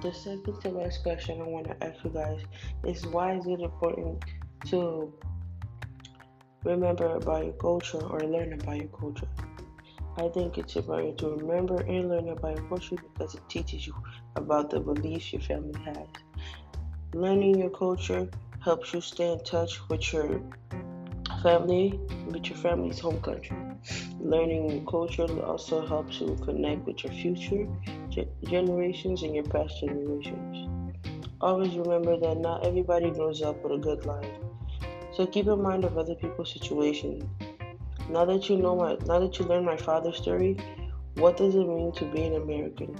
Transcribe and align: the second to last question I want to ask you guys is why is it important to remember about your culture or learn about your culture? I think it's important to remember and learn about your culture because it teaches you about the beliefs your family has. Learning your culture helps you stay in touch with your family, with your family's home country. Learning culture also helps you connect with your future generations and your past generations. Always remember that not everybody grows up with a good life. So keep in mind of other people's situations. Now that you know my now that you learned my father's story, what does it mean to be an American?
the 0.00 0.12
second 0.12 0.60
to 0.62 0.70
last 0.70 1.02
question 1.02 1.40
I 1.40 1.44
want 1.44 1.66
to 1.66 1.84
ask 1.84 2.02
you 2.04 2.10
guys 2.10 2.40
is 2.84 3.06
why 3.06 3.34
is 3.36 3.46
it 3.46 3.60
important 3.60 4.24
to 4.66 5.12
remember 6.64 7.16
about 7.16 7.44
your 7.44 7.54
culture 7.54 8.02
or 8.02 8.20
learn 8.20 8.54
about 8.54 8.76
your 8.76 8.88
culture? 8.88 9.28
I 10.16 10.28
think 10.28 10.58
it's 10.58 10.76
important 10.76 11.18
to 11.18 11.36
remember 11.36 11.80
and 11.82 12.08
learn 12.08 12.28
about 12.30 12.56
your 12.56 12.68
culture 12.68 12.96
because 12.96 13.34
it 13.34 13.42
teaches 13.48 13.86
you 13.86 13.94
about 14.36 14.70
the 14.70 14.80
beliefs 14.80 15.32
your 15.32 15.42
family 15.42 15.78
has. 15.84 16.06
Learning 17.12 17.58
your 17.58 17.70
culture 17.70 18.28
helps 18.64 18.94
you 18.94 19.00
stay 19.00 19.32
in 19.32 19.44
touch 19.44 19.86
with 19.88 20.12
your 20.12 20.40
family, 21.42 22.00
with 22.26 22.46
your 22.46 22.58
family's 22.58 23.00
home 23.00 23.20
country. 23.20 23.56
Learning 24.22 24.84
culture 24.84 25.26
also 25.42 25.86
helps 25.86 26.20
you 26.20 26.36
connect 26.44 26.86
with 26.86 27.02
your 27.02 27.12
future 27.12 27.66
generations 28.44 29.22
and 29.22 29.34
your 29.34 29.44
past 29.44 29.80
generations. 29.80 30.68
Always 31.40 31.74
remember 31.74 32.18
that 32.18 32.36
not 32.36 32.66
everybody 32.66 33.10
grows 33.10 33.40
up 33.40 33.64
with 33.64 33.72
a 33.72 33.78
good 33.78 34.04
life. 34.04 34.30
So 35.14 35.26
keep 35.26 35.46
in 35.46 35.62
mind 35.62 35.84
of 35.84 35.96
other 35.96 36.14
people's 36.14 36.52
situations. 36.52 37.24
Now 38.10 38.26
that 38.26 38.50
you 38.50 38.58
know 38.58 38.76
my 38.76 38.98
now 39.06 39.20
that 39.20 39.38
you 39.38 39.46
learned 39.46 39.64
my 39.64 39.78
father's 39.78 40.18
story, 40.18 40.58
what 41.14 41.38
does 41.38 41.54
it 41.54 41.66
mean 41.66 41.92
to 41.92 42.04
be 42.04 42.24
an 42.24 42.34
American? 42.34 42.94